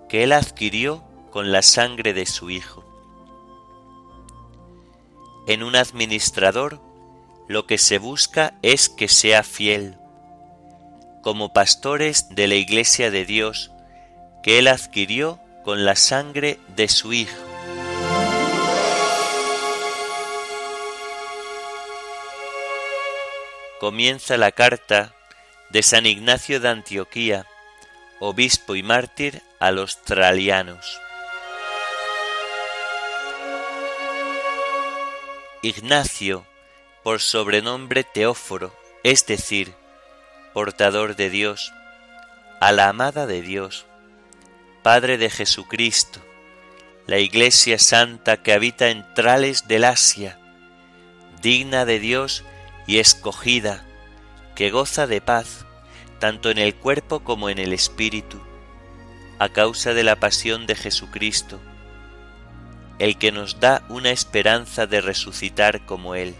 que 0.07 0.23
Él 0.23 0.31
adquirió 0.31 1.03
con 1.29 1.51
la 1.51 1.61
sangre 1.61 2.15
de 2.15 2.25
su 2.25 2.49
Hijo. 2.49 2.83
En 5.45 5.61
un 5.61 5.75
administrador 5.75 6.88
lo 7.49 7.65
que 7.65 7.77
se 7.77 7.97
busca 7.97 8.53
es 8.61 8.87
que 8.87 9.09
sea 9.09 9.43
fiel, 9.43 9.97
como 11.21 11.51
pastores 11.51 12.29
de 12.29 12.47
la 12.47 12.55
Iglesia 12.55 13.11
de 13.11 13.25
Dios, 13.25 13.71
que 14.41 14.59
Él 14.59 14.69
adquirió 14.69 15.41
con 15.65 15.83
la 15.83 15.97
sangre 15.97 16.59
de 16.77 16.87
su 16.87 17.11
Hijo. 17.11 17.49
comienza 23.79 24.35
la 24.37 24.51
carta 24.51 25.15
de 25.69 25.81
San 25.81 26.05
Ignacio 26.05 26.59
de 26.59 26.67
Antioquía, 26.67 27.47
obispo 28.19 28.75
y 28.75 28.83
mártir 28.83 29.41
a 29.59 29.71
los 29.71 30.03
tralianos. 30.03 30.99
Ignacio, 35.61 36.45
por 37.03 37.21
sobrenombre 37.21 38.03
Teóforo, 38.03 38.73
es 39.03 39.25
decir, 39.25 39.73
portador 40.53 41.15
de 41.15 41.29
Dios, 41.29 41.73
a 42.59 42.71
la 42.71 42.89
amada 42.89 43.25
de 43.25 43.41
Dios, 43.41 43.85
Padre 44.83 45.17
de 45.17 45.29
Jesucristo, 45.29 46.19
la 47.07 47.19
Iglesia 47.19 47.79
Santa 47.79 48.37
que 48.37 48.53
habita 48.53 48.89
en 48.89 49.05
trales 49.13 49.67
del 49.67 49.83
Asia, 49.83 50.39
digna 51.41 51.85
de 51.85 51.99
Dios 51.99 52.43
y 52.85 52.99
escogida, 52.99 53.85
que 54.55 54.71
goza 54.71 55.07
de 55.07 55.21
paz, 55.21 55.65
tanto 56.19 56.49
en 56.51 56.57
el 56.57 56.75
cuerpo 56.75 57.21
como 57.21 57.49
en 57.49 57.59
el 57.59 57.71
espíritu, 57.71 58.41
a 59.39 59.49
causa 59.49 59.93
de 59.93 60.03
la 60.03 60.17
pasión 60.17 60.67
de 60.67 60.75
Jesucristo, 60.75 61.59
el 62.99 63.17
que 63.17 63.31
nos 63.31 63.61
da 63.61 63.83
una 63.87 64.11
esperanza 64.11 64.85
de 64.85 64.99
resucitar 64.99 65.85
como 65.85 66.15
Él. 66.15 66.35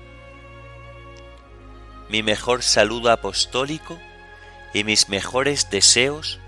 Mi 2.10 2.24
mejor 2.24 2.64
saludo 2.64 3.12
apostólico 3.12 4.00
y 4.74 4.84
mis 4.84 5.10
mejores 5.10 5.70
deseos 5.70 6.40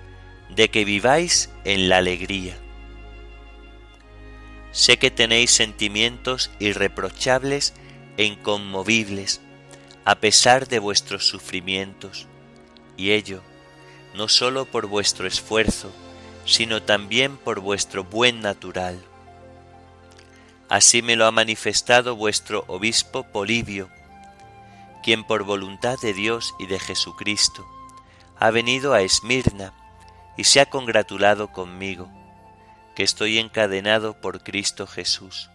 de 0.49 0.69
que 0.69 0.85
viváis 0.85 1.49
en 1.63 1.87
la 1.87 1.97
alegría. 1.97 2.57
Sé 4.71 4.97
que 4.97 5.11
tenéis 5.11 5.51
sentimientos 5.51 6.49
irreprochables 6.59 7.73
e 8.17 8.23
inconmovibles, 8.23 9.41
a 10.03 10.15
pesar 10.15 10.67
de 10.67 10.79
vuestros 10.79 11.27
sufrimientos, 11.27 12.27
y 12.97 13.11
ello 13.11 13.41
no 14.15 14.27
sólo 14.27 14.65
por 14.65 14.87
vuestro 14.87 15.27
esfuerzo, 15.27 15.91
sino 16.45 16.81
también 16.81 17.37
por 17.37 17.59
vuestro 17.59 18.03
buen 18.03 18.41
natural. 18.41 18.99
Así 20.69 21.01
me 21.01 21.15
lo 21.15 21.25
ha 21.25 21.31
manifestado 21.31 22.15
vuestro 22.15 22.63
obispo 22.67 23.23
Polibio, 23.23 23.89
quien 25.01 25.23
por 25.23 25.43
voluntad 25.43 25.99
de 25.99 26.13
Dios 26.13 26.55
y 26.59 26.67
de 26.67 26.79
Jesucristo 26.79 27.67
ha 28.37 28.51
venido 28.51 28.93
a 28.93 29.01
Esmirna 29.01 29.73
y 30.37 30.45
se 30.45 30.61
ha 30.61 30.65
congratulado 30.65 31.51
conmigo, 31.51 32.09
que 32.95 33.03
estoy 33.03 33.37
encadenado 33.37 34.19
por 34.19 34.43
Cristo 34.43 34.87
Jesús. 34.87 35.49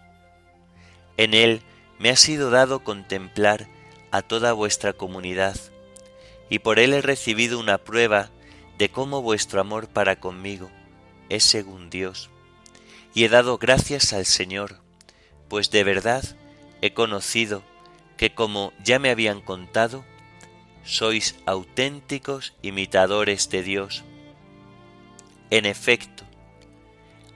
En 1.17 1.35
él 1.35 1.63
me 1.99 2.11
ha 2.11 2.17
sido 2.17 2.51
dado 2.51 2.85
contemplar 2.85 3.67
a 4.11 4.23
toda 4.23 4.53
vuestra 4.53 4.93
comunidad, 4.93 5.57
y 6.49 6.61
por 6.61 6.79
él 6.79 6.93
he 6.93 7.03
recibido 7.03 7.59
una 7.59 7.79
prueba 7.79 8.31
de 8.79 8.91
cómo 8.91 9.23
vuestro 9.23 9.61
amor 9.61 9.89
para 9.89 10.21
conmigo 10.21 10.71
es 11.29 11.45
según 11.45 11.91
Dios. 11.91 12.31
Y 13.15 13.25
he 13.25 13.29
dado 13.29 13.59
gracias 13.59 14.13
al 14.13 14.27
Señor, 14.27 14.81
pues 15.49 15.71
de 15.71 15.83
verdad 15.85 16.23
he 16.83 16.93
conocido 16.93 17.63
que 18.17 18.35
como 18.35 18.73
ya 18.83 18.99
me 18.99 19.11
habían 19.11 19.41
contado, 19.41 20.05
sois 20.85 21.37
auténticos 21.47 22.55
imitadores 22.63 23.51
de 23.51 23.63
Dios. 23.63 24.05
En 25.51 25.67
efecto, 25.67 26.25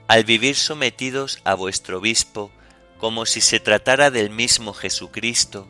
al 0.07 0.23
vivir 0.23 0.55
sometidos 0.55 1.39
a 1.43 1.53
vuestro 1.55 1.99
obispo, 1.99 2.51
como 2.97 3.25
si 3.25 3.41
se 3.41 3.59
tratara 3.59 4.11
del 4.11 4.29
mismo 4.29 4.73
Jesucristo, 4.73 5.67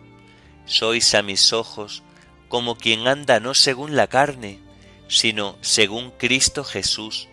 sois 0.66 1.14
a 1.16 1.22
mis 1.22 1.54
ojos 1.54 2.04
como 2.48 2.76
quien 2.76 3.08
anda 3.08 3.40
no 3.40 3.54
según 3.54 3.96
la 3.96 4.08
carne, 4.08 4.60
sino 5.08 5.58
según 5.62 6.12
Cristo 6.12 6.64
Jesús, 6.64 7.30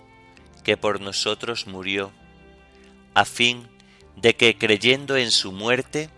que 0.64 0.76
por 0.76 1.00
nosotros 1.00 1.66
murió, 1.66 2.12
a 3.14 3.24
fin 3.24 3.68
de 4.16 4.36
que 4.36 4.56
creyendo 4.56 5.16
en 5.16 5.30
su 5.30 5.52
muerte, 5.52 6.10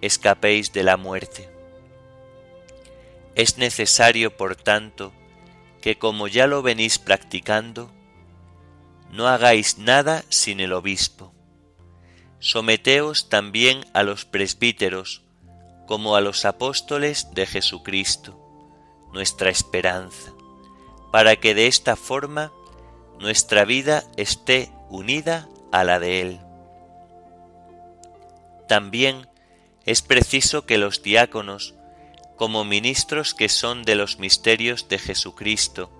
escapéis 0.00 0.72
de 0.72 0.82
la 0.82 0.96
muerte. 0.96 1.48
Es 3.34 3.58
necesario, 3.58 4.36
por 4.36 4.56
tanto, 4.56 5.12
que 5.80 5.98
como 5.98 6.28
ya 6.28 6.46
lo 6.46 6.62
venís 6.62 6.98
practicando, 6.98 7.90
no 9.10 9.28
hagáis 9.28 9.78
nada 9.78 10.24
sin 10.28 10.60
el 10.60 10.72
obispo. 10.72 11.32
Someteos 12.38 13.28
también 13.28 13.84
a 13.92 14.02
los 14.02 14.24
presbíteros, 14.24 15.22
como 15.86 16.16
a 16.16 16.20
los 16.20 16.44
apóstoles 16.44 17.28
de 17.34 17.46
Jesucristo, 17.46 18.38
nuestra 19.12 19.50
esperanza, 19.50 20.32
para 21.12 21.36
que 21.36 21.54
de 21.54 21.66
esta 21.66 21.96
forma 21.96 22.52
nuestra 23.18 23.64
vida 23.64 24.04
esté 24.16 24.72
unida 24.88 25.48
a 25.72 25.84
la 25.84 25.98
de 25.98 26.20
Él. 26.20 26.40
También 28.68 29.29
es 29.90 30.02
preciso 30.02 30.66
que 30.66 30.78
los 30.78 31.02
diáconos 31.02 31.74
como 32.40 32.64
ministros 32.64 33.34
que 33.34 33.50
son 33.50 33.82
de 33.82 33.96
los 33.96 34.18
misterios 34.18 34.88
de 34.88 34.98
Jesucristo, 34.98 35.90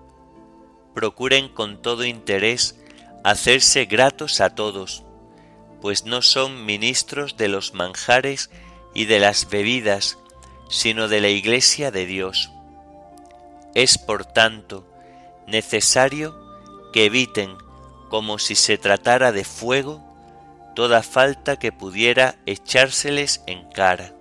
procuren 0.95 1.49
con 1.49 1.83
todo 1.83 2.03
interés 2.03 2.79
hacerse 3.23 3.85
gratos 3.85 4.41
a 4.41 4.55
todos, 4.55 5.03
pues 5.81 6.05
no 6.05 6.23
son 6.23 6.65
ministros 6.65 7.37
de 7.37 7.47
los 7.47 7.75
manjares 7.75 8.49
y 8.95 9.05
de 9.05 9.19
las 9.19 9.51
bebidas, 9.51 10.17
sino 10.67 11.07
de 11.07 11.21
la 11.21 11.29
Iglesia 11.29 11.91
de 11.91 12.07
Dios. 12.07 12.49
Es, 13.75 13.99
por 13.99 14.25
tanto, 14.25 14.87
necesario 15.45 16.35
que 16.91 17.05
eviten, 17.05 17.55
como 18.09 18.39
si 18.39 18.55
se 18.55 18.79
tratara 18.79 19.31
de 19.31 19.43
fuego, 19.43 20.10
toda 20.75 21.03
falta 21.03 21.57
que 21.57 21.71
pudiera 21.71 22.35
echárseles 22.45 23.43
en 23.47 23.69
cara. 23.69 24.13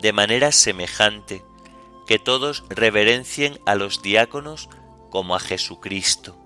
De 0.00 0.12
manera 0.12 0.52
semejante, 0.52 1.42
que 2.06 2.18
todos 2.18 2.64
reverencien 2.68 3.58
a 3.66 3.74
los 3.74 4.02
diáconos 4.02 4.68
como 5.10 5.34
a 5.34 5.40
Jesucristo, 5.40 6.36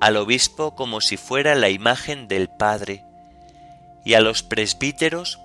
al 0.00 0.16
obispo 0.16 0.74
como 0.74 1.00
si 1.00 1.16
fuera 1.16 1.54
la 1.54 1.68
imagen 1.68 2.28
del 2.28 2.48
Padre, 2.48 3.04
y 4.04 4.14
a 4.14 4.20
los 4.20 4.42
presbíteros 4.42 5.38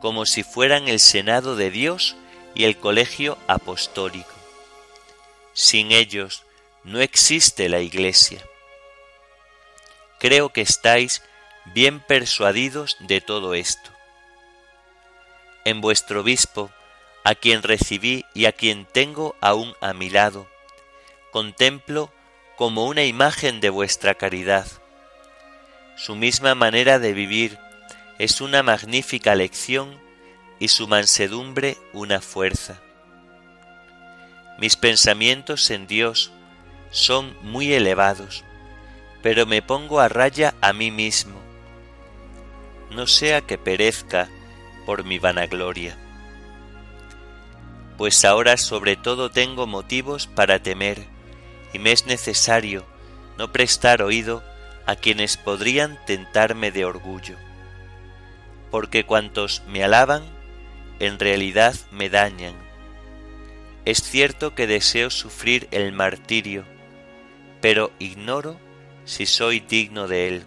como 0.00 0.26
si 0.26 0.42
fueran 0.42 0.88
el 0.88 0.98
Senado 0.98 1.56
de 1.56 1.70
Dios 1.70 2.16
y 2.54 2.64
el 2.64 2.76
colegio 2.76 3.38
apostólico. 3.46 4.34
Sin 5.52 5.92
ellos 5.92 6.44
no 6.84 7.00
existe 7.00 7.68
la 7.68 7.80
Iglesia. 7.80 8.42
Creo 10.18 10.50
que 10.50 10.60
estáis 10.60 11.22
bien 11.66 12.00
persuadidos 12.00 12.96
de 13.00 13.20
todo 13.20 13.54
esto. 13.54 13.90
En 15.64 15.80
vuestro 15.80 16.20
obispo, 16.22 16.70
a 17.24 17.34
quien 17.34 17.62
recibí 17.62 18.24
y 18.34 18.46
a 18.46 18.52
quien 18.52 18.86
tengo 18.86 19.36
aún 19.40 19.74
a 19.80 19.92
mi 19.92 20.10
lado, 20.10 20.48
contemplo 21.32 22.12
como 22.56 22.86
una 22.86 23.04
imagen 23.04 23.60
de 23.60 23.70
vuestra 23.70 24.14
caridad. 24.14 24.66
Su 25.96 26.16
misma 26.16 26.54
manera 26.54 26.98
de 26.98 27.12
vivir 27.12 27.58
es 28.18 28.40
una 28.40 28.62
magnífica 28.62 29.34
lección 29.34 29.98
y 30.58 30.68
su 30.68 30.88
mansedumbre 30.88 31.76
una 31.92 32.20
fuerza. 32.20 32.80
Mis 34.58 34.76
pensamientos 34.76 35.70
en 35.70 35.86
Dios 35.86 36.32
son 36.90 37.34
muy 37.42 37.72
elevados, 37.72 38.44
pero 39.22 39.46
me 39.46 39.62
pongo 39.62 40.00
a 40.00 40.08
raya 40.08 40.54
a 40.60 40.72
mí 40.72 40.90
mismo, 40.90 41.40
no 42.90 43.06
sea 43.06 43.40
que 43.42 43.58
perezca 43.58 44.28
por 44.86 45.04
mi 45.04 45.18
vanagloria. 45.18 45.96
Pues 47.96 48.24
ahora 48.24 48.56
sobre 48.56 48.96
todo 48.96 49.30
tengo 49.30 49.66
motivos 49.66 50.26
para 50.26 50.62
temer, 50.62 51.04
y 51.72 51.78
me 51.78 51.92
es 51.92 52.06
necesario 52.06 52.84
no 53.38 53.52
prestar 53.52 54.02
oído 54.02 54.42
a 54.86 54.96
quienes 54.96 55.36
podrían 55.36 55.98
tentarme 56.06 56.70
de 56.72 56.84
orgullo 56.84 57.36
porque 58.70 59.04
cuantos 59.04 59.62
me 59.68 59.82
alaban 59.84 60.22
en 60.98 61.18
realidad 61.18 61.74
me 61.90 62.08
dañan. 62.08 62.54
Es 63.84 64.02
cierto 64.02 64.54
que 64.54 64.66
deseo 64.66 65.10
sufrir 65.10 65.66
el 65.70 65.92
martirio, 65.92 66.64
pero 67.60 67.90
ignoro 67.98 68.58
si 69.04 69.26
soy 69.26 69.60
digno 69.60 70.06
de 70.06 70.28
él. 70.28 70.46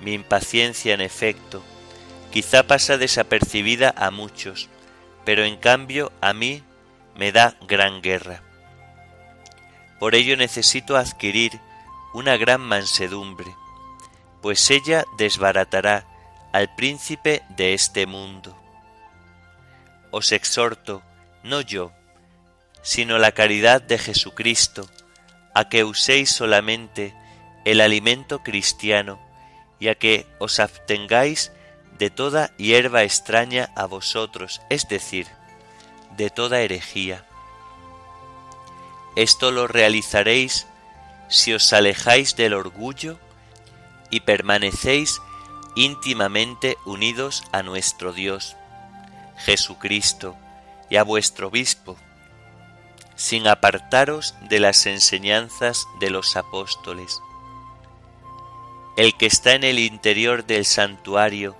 Mi 0.00 0.14
impaciencia, 0.14 0.94
en 0.94 1.00
efecto, 1.00 1.62
quizá 2.30 2.62
pasa 2.62 2.96
desapercibida 2.96 3.92
a 3.96 4.10
muchos, 4.10 4.68
pero 5.24 5.44
en 5.44 5.56
cambio 5.56 6.12
a 6.20 6.32
mí 6.32 6.62
me 7.16 7.32
da 7.32 7.56
gran 7.66 8.00
guerra. 8.00 8.42
Por 9.98 10.14
ello 10.14 10.36
necesito 10.36 10.96
adquirir 10.96 11.60
una 12.14 12.36
gran 12.36 12.60
mansedumbre, 12.60 13.54
pues 14.40 14.70
ella 14.70 15.04
desbaratará 15.18 16.06
al 16.52 16.74
príncipe 16.74 17.42
de 17.50 17.74
este 17.74 18.06
mundo. 18.06 18.56
Os 20.10 20.32
exhorto, 20.32 21.02
no 21.44 21.60
yo, 21.60 21.92
sino 22.82 23.18
la 23.18 23.32
caridad 23.32 23.82
de 23.82 23.98
Jesucristo, 23.98 24.88
a 25.54 25.68
que 25.68 25.84
uséis 25.84 26.30
solamente 26.30 27.14
el 27.64 27.80
alimento 27.80 28.42
cristiano 28.42 29.20
y 29.80 29.88
a 29.88 29.96
que 29.96 30.26
os 30.38 30.60
abstengáis 30.60 31.50
de 31.98 32.10
toda 32.10 32.56
hierba 32.56 33.02
extraña 33.02 33.70
a 33.74 33.86
vosotros, 33.86 34.60
es 34.70 34.88
decir, 34.88 35.26
de 36.16 36.30
toda 36.30 36.60
herejía. 36.60 37.26
Esto 39.16 39.50
lo 39.50 39.66
realizaréis 39.66 40.66
si 41.28 41.52
os 41.52 41.72
alejáis 41.72 42.36
del 42.36 42.54
orgullo 42.54 43.18
y 44.10 44.20
permanecéis 44.20 45.20
íntimamente 45.74 46.76
unidos 46.84 47.44
a 47.52 47.62
nuestro 47.62 48.12
Dios, 48.12 48.56
Jesucristo, 49.38 50.36
y 50.90 50.96
a 50.96 51.04
vuestro 51.04 51.48
obispo, 51.48 51.96
sin 53.14 53.46
apartaros 53.46 54.34
de 54.48 54.58
las 54.58 54.86
enseñanzas 54.86 55.86
de 56.00 56.10
los 56.10 56.36
apóstoles. 56.36 57.20
El 59.00 59.16
que 59.16 59.24
está 59.24 59.54
en 59.54 59.64
el 59.64 59.78
interior 59.78 60.44
del 60.44 60.66
santuario 60.66 61.56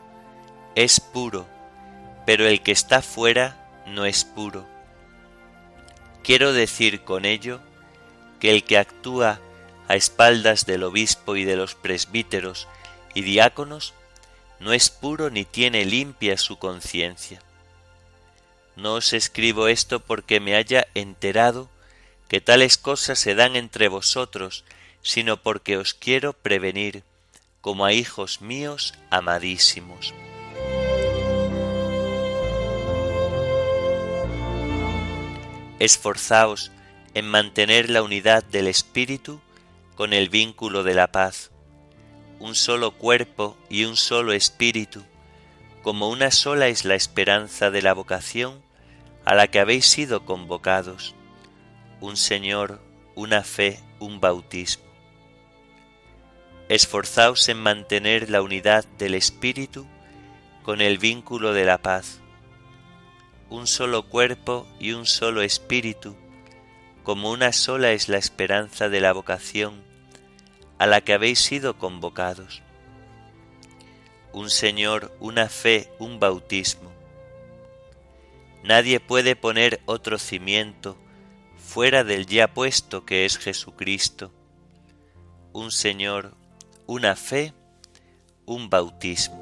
es 0.75 1.01
puro, 1.01 1.47
pero 2.27 2.47
el 2.47 2.61
que 2.61 2.71
está 2.71 3.01
fuera 3.01 3.83
no 3.87 4.05
es 4.05 4.27
puro. 4.27 4.67
Quiero 6.23 6.53
decir 6.53 7.01
con 7.01 7.25
ello 7.25 7.63
que 8.41 8.51
el 8.51 8.63
que 8.63 8.77
actúa 8.77 9.41
a 9.89 9.97
espaldas 9.97 10.67
del 10.67 10.83
obispo 10.83 11.35
y 11.35 11.45
de 11.45 11.57
los 11.57 11.75
presbíteros 11.75 12.69
y 13.15 13.23
diáconos 13.23 13.95
no 14.59 14.75
es 14.75 14.91
puro 14.91 15.31
ni 15.31 15.47
tiene 15.47 15.87
limpia 15.87 16.37
su 16.37 16.59
conciencia. 16.59 17.41
No 18.77 18.97
os 18.97 19.15
escribo 19.15 19.69
esto 19.69 20.01
porque 20.01 20.41
me 20.41 20.57
haya 20.57 20.89
enterado 20.93 21.71
que 22.29 22.43
tales 22.43 22.77
cosas 22.77 23.19
se 23.19 23.35
dan 23.35 23.57
entre 23.57 23.89
vosotros, 23.89 24.63
sino 25.01 25.39
porque 25.39 25.79
os 25.79 25.95
quiero 25.95 26.35
prevenir, 26.35 27.03
como 27.61 27.85
a 27.85 27.93
hijos 27.93 28.41
míos 28.41 28.95
amadísimos. 29.11 30.15
Esforzaos 35.79 36.71
en 37.15 37.27
mantener 37.27 37.91
la 37.91 38.03
unidad 38.03 38.45
del 38.45 38.67
Espíritu 38.67 39.41
con 39.95 40.13
el 40.13 40.29
vínculo 40.29 40.83
de 40.83 40.95
la 40.95 41.11
paz 41.11 41.51
un 42.41 42.55
solo 42.55 42.93
cuerpo 42.93 43.57
y 43.69 43.85
un 43.85 43.97
solo 43.97 44.33
espíritu, 44.33 45.05
como 45.83 46.09
una 46.09 46.31
sola 46.31 46.69
es 46.69 46.87
la 46.87 46.95
esperanza 46.95 47.71
de 47.71 47.83
la 47.83 47.93
vocación 47.93 48.63
a 49.27 49.35
la 49.35 49.49
que 49.49 49.61
habéis 49.61 49.87
sido 49.87 50.25
convocados, 50.25 51.15
un 52.01 52.17
Señor, 52.17 52.81
una 53.15 53.43
fe, 53.43 53.79
un 54.01 54.21
bautismo. 54.21 54.90
Esforzaos 56.71 57.49
en 57.49 57.59
mantener 57.59 58.31
la 58.31 58.43
unidad 58.43 58.85
del 58.97 59.17
Espíritu 59.17 59.89
con 60.63 60.81
el 60.81 60.99
vínculo 60.99 61.53
de 61.53 61.65
la 61.65 61.79
paz, 61.79 62.21
un 63.49 63.67
solo 63.67 64.09
cuerpo 64.09 64.69
y 64.79 64.93
un 64.93 65.05
solo 65.05 65.43
espíritu, 65.43 66.15
como 67.03 67.33
una 67.33 67.53
sola 67.53 67.91
es 67.91 68.09
la 68.09 68.19
esperanza 68.19 68.89
de 68.89 69.01
la 69.01 69.13
vocación 69.13 69.83
a 70.79 70.87
la 70.87 71.01
que 71.01 71.13
habéis 71.13 71.41
sido 71.41 71.77
convocados. 71.77 72.63
Un 74.33 74.49
Señor, 74.49 75.13
una 75.19 75.49
fe, 75.49 75.91
un 75.99 76.21
bautismo. 76.21 76.93
Nadie 78.63 79.01
puede 79.01 79.35
poner 79.35 79.81
otro 79.87 80.21
cimiento 80.21 80.97
fuera 81.57 82.05
del 82.05 82.27
ya 82.27 82.55
puesto 82.55 83.05
que 83.05 83.25
es 83.25 83.39
Jesucristo. 83.39 84.31
Un 85.53 85.73
Señor, 85.73 86.39
una 86.91 87.15
fe, 87.15 87.55
un 88.47 88.69
bautismo. 88.69 89.39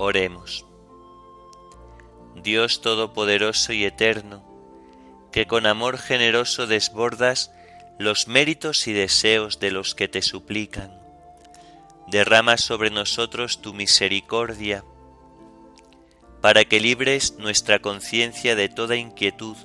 Oremos. 0.00 0.66
Dios 2.42 2.80
Todopoderoso 2.80 3.72
y 3.72 3.84
Eterno, 3.84 4.42
que 5.30 5.46
con 5.46 5.66
amor 5.66 5.98
generoso 5.98 6.66
desbordas 6.66 7.52
los 7.96 8.26
méritos 8.26 8.88
y 8.88 8.92
deseos 8.92 9.60
de 9.60 9.70
los 9.70 9.94
que 9.94 10.08
te 10.08 10.20
suplican. 10.20 11.00
Derrama 12.08 12.56
sobre 12.56 12.90
nosotros 12.90 13.62
tu 13.62 13.72
misericordia, 13.72 14.82
para 16.40 16.64
que 16.64 16.80
libres 16.80 17.38
nuestra 17.38 17.78
conciencia 17.78 18.56
de 18.56 18.68
toda 18.68 18.96
inquietud 18.96 19.56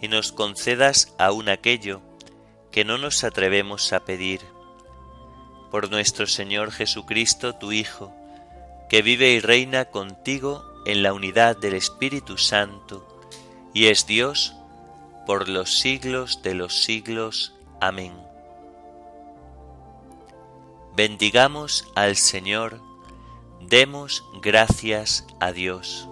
y 0.00 0.08
nos 0.08 0.32
concedas 0.32 1.14
aún 1.18 1.48
aquello 1.48 2.00
que 2.70 2.84
no 2.84 2.98
nos 2.98 3.24
atrevemos 3.24 3.92
a 3.92 4.00
pedir. 4.00 4.40
Por 5.70 5.90
nuestro 5.90 6.26
Señor 6.26 6.70
Jesucristo, 6.72 7.54
tu 7.54 7.72
Hijo, 7.72 8.12
que 8.88 9.02
vive 9.02 9.32
y 9.32 9.40
reina 9.40 9.86
contigo 9.86 10.64
en 10.86 11.02
la 11.02 11.12
unidad 11.12 11.56
del 11.56 11.74
Espíritu 11.74 12.38
Santo, 12.38 13.06
y 13.74 13.86
es 13.86 14.06
Dios 14.06 14.54
por 15.26 15.48
los 15.48 15.78
siglos 15.78 16.40
de 16.42 16.54
los 16.54 16.82
siglos. 16.82 17.52
Amén. 17.80 18.14
Bendigamos 20.96 21.86
al 21.94 22.16
Señor, 22.16 22.80
demos 23.60 24.24
gracias 24.40 25.26
a 25.38 25.52
Dios. 25.52 26.08